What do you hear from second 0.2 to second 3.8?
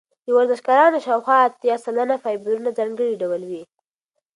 د ورزشکارانو شاوخوا اتیا سلنه فایبرونه ځانګړي ډول وي.